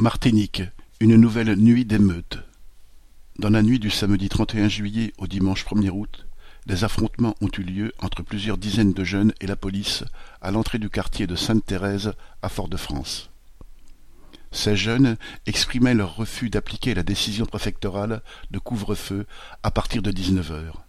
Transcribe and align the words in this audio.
Martinique, 0.00 0.62
une 1.00 1.16
nouvelle 1.16 1.56
nuit 1.56 1.84
d'émeutes. 1.84 2.38
Dans 3.40 3.50
la 3.50 3.64
nuit 3.64 3.80
du 3.80 3.90
samedi 3.90 4.28
31 4.28 4.68
juillet 4.68 5.12
au 5.18 5.26
dimanche 5.26 5.64
1er 5.64 5.90
août, 5.90 6.28
des 6.66 6.84
affrontements 6.84 7.34
ont 7.40 7.50
eu 7.58 7.62
lieu 7.62 7.92
entre 7.98 8.22
plusieurs 8.22 8.58
dizaines 8.58 8.92
de 8.92 9.02
jeunes 9.02 9.32
et 9.40 9.48
la 9.48 9.56
police 9.56 10.04
à 10.40 10.52
l'entrée 10.52 10.78
du 10.78 10.88
quartier 10.88 11.26
de 11.26 11.34
Sainte-Thérèse 11.34 12.12
à 12.42 12.48
Fort-de-France. 12.48 13.30
Ces 14.52 14.76
jeunes 14.76 15.16
exprimaient 15.46 15.94
leur 15.94 16.14
refus 16.14 16.48
d'appliquer 16.48 16.94
la 16.94 17.02
décision 17.02 17.44
préfectorale 17.44 18.22
de 18.52 18.60
couvre-feu 18.60 19.26
à 19.64 19.72
partir 19.72 20.00
de 20.00 20.12
19 20.12 20.52
heures. 20.52 20.84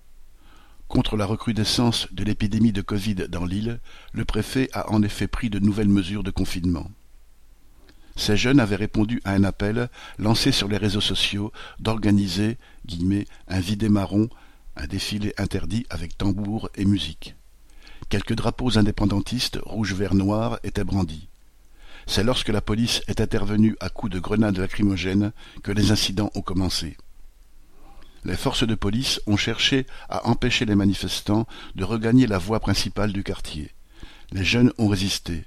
Contre 0.88 1.18
la 1.18 1.26
recrudescence 1.26 2.14
de 2.14 2.24
l'épidémie 2.24 2.74
de 2.74 2.84
Covid 2.84 3.16
dans 3.28 3.46
l'île, 3.46 3.80
le 4.14 4.24
préfet 4.24 4.70
a 4.74 4.92
en 4.92 5.02
effet 5.02 5.26
pris 5.26 5.50
de 5.50 5.58
nouvelles 5.58 5.90
mesures 5.90 6.22
de 6.22 6.30
confinement. 6.30 6.92
Ces 8.20 8.36
jeunes 8.36 8.60
avaient 8.60 8.76
répondu 8.76 9.22
à 9.24 9.32
un 9.32 9.46
appel 9.46 9.90
lancé 10.18 10.52
sur 10.52 10.68
les 10.68 10.76
réseaux 10.76 11.00
sociaux 11.00 11.54
d'organiser 11.80 12.58
un 13.48 13.60
vidé 13.62 13.88
marron, 13.88 14.28
un 14.76 14.88
défilé 14.88 15.34
interdit 15.38 15.86
avec 15.90 16.18
tambour 16.18 16.70
et 16.76 16.84
musique. 16.84 17.36
Quelques 18.10 18.36
drapeaux 18.36 18.78
indépendantistes 18.78 19.58
rouge 19.64 19.94
vert 19.94 20.16
noir 20.16 20.60
étaient 20.64 20.84
brandis. 20.84 21.30
C'est 22.08 22.26
lorsque 22.26 22.50
la 22.50 22.60
police 22.60 23.02
est 23.08 23.22
intervenue 23.22 23.78
à 23.80 23.88
coups 23.88 24.12
de 24.12 24.20
grenades 24.20 24.58
lacrymogènes 24.58 25.32
que 25.64 25.72
les 25.72 25.92
incidents 25.92 26.32
ont 26.36 26.42
commencé. 26.42 26.98
Les 28.26 28.36
forces 28.36 28.68
de 28.68 28.76
police 28.76 29.22
ont 29.28 29.38
cherché 29.38 29.86
à 30.10 30.28
empêcher 30.28 30.66
les 30.66 30.76
manifestants 30.76 31.48
de 31.76 31.86
regagner 31.86 32.28
la 32.28 32.38
voie 32.38 32.60
principale 32.60 33.14
du 33.14 33.24
quartier. 33.24 33.72
Les 34.34 34.44
jeunes 34.44 34.74
ont 34.78 34.90
résisté. 34.90 35.46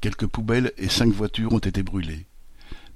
Quelques 0.00 0.26
poubelles 0.26 0.72
et 0.76 0.88
cinq 0.88 1.12
voitures 1.12 1.52
ont 1.52 1.58
été 1.58 1.82
brûlées. 1.82 2.26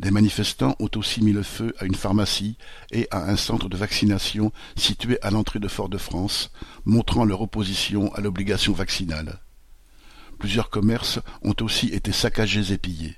Des 0.01 0.11
manifestants 0.11 0.77
ont 0.79 0.91
aussi 0.97 1.23
mis 1.23 1.33
le 1.33 1.43
feu 1.43 1.75
à 1.79 1.85
une 1.85 1.95
pharmacie 1.95 2.57
et 2.91 3.07
à 3.11 3.31
un 3.31 3.37
centre 3.37 3.69
de 3.69 3.77
vaccination 3.77 4.53
situé 4.77 5.19
à 5.21 5.31
l'entrée 5.31 5.59
de 5.59 5.69
Fort-de-France, 5.69 6.51
montrant 6.85 7.25
leur 7.25 7.43
opposition 7.43 8.13
à 8.15 8.21
l'obligation 8.21 8.73
vaccinale. 8.73 9.41
Plusieurs 10.39 10.71
commerces 10.71 11.21
ont 11.43 11.55
aussi 11.61 11.89
été 11.89 12.13
saccagés 12.13 12.73
et 12.73 12.79
pillés. 12.79 13.17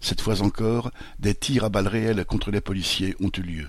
Cette 0.00 0.20
fois 0.20 0.42
encore, 0.42 0.90
des 1.18 1.34
tirs 1.34 1.64
à 1.64 1.68
balles 1.70 1.88
réelles 1.88 2.24
contre 2.26 2.50
les 2.50 2.60
policiers 2.60 3.16
ont 3.20 3.30
eu 3.38 3.42
lieu. 3.42 3.68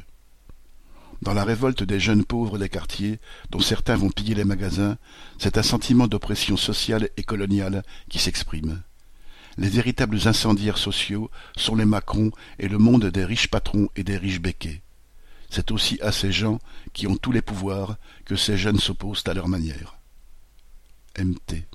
Dans 1.21 1.33
la 1.33 1.45
révolte 1.45 1.83
des 1.83 2.01
jeunes 2.01 2.25
pauvres 2.25 2.57
des 2.57 2.67
quartiers, 2.67 3.19
dont 3.51 3.61
certains 3.61 3.95
vont 3.95 4.09
piller 4.09 4.35
les 4.35 4.43
magasins, 4.43 4.97
c'est 5.37 5.57
un 5.57 5.63
sentiment 5.63 6.07
d'oppression 6.07 6.57
sociale 6.57 7.09
et 7.15 7.23
coloniale 7.23 7.83
qui 8.09 8.19
s'exprime. 8.19 8.81
Les 9.57 9.69
véritables 9.69 10.27
incendiaires 10.27 10.77
sociaux 10.77 11.29
sont 11.55 11.75
les 11.75 11.85
Macron 11.85 12.31
et 12.59 12.67
le 12.67 12.77
monde 12.77 13.05
des 13.05 13.25
riches 13.25 13.49
patrons 13.49 13.89
et 13.95 14.03
des 14.03 14.17
riches 14.17 14.41
béquets. 14.41 14.81
C'est 15.49 15.71
aussi 15.71 15.99
à 16.01 16.11
ces 16.11 16.31
gens 16.31 16.59
qui 16.93 17.05
ont 17.05 17.15
tous 17.15 17.31
les 17.31 17.43
pouvoirs 17.43 17.97
que 18.25 18.35
ces 18.35 18.57
jeunes 18.57 18.79
s'opposent 18.79 19.23
à 19.27 19.33
leur 19.33 19.47
manière. 19.47 19.97
MT 21.19 21.67